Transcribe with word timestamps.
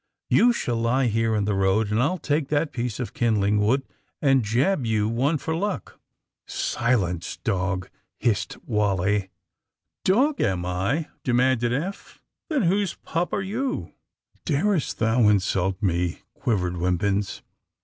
^^You 0.31 0.51
shall 0.51 0.77
lie 0.77 1.05
here 1.05 1.35
in 1.35 1.45
the 1.45 1.53
road 1.53 1.91
and 1.91 2.01
I'll 2.01 2.17
take 2.17 2.47
that 2.47 2.71
piece 2.71 2.99
of 2.99 3.13
kindling 3.13 3.59
wood 3.59 3.83
and 4.19 4.41
jab 4.43 4.83
you 4.83 5.07
one 5.07 5.37
for 5.37 5.55
luck.'^ 5.55 5.99
'* 6.35 6.45
Silence, 6.51 7.37
dog!" 7.43 7.87
hissed 8.17 8.57
Wally. 8.65 9.15
AND 9.15 9.21
THE 10.05 10.13
SMUGGLEES 10.13 10.15
183 10.15 10.47
^^Dog, 10.47 10.51
am 10.53 10.65
I?" 10.65 11.07
demanded 11.23 11.71
Eph, 11.73 12.19
^^Then 12.49 12.65
whose 12.65 12.95
pup 12.95 13.31
are 13.31 13.43
youT' 13.43 13.93
'^Darest 14.43 14.95
thou 14.95 15.27
insult 15.29 15.79
me?" 15.83 16.23
quivered 16.33 16.77
Wimpins. 16.77 17.43